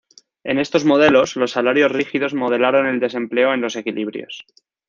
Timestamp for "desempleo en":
2.99-3.61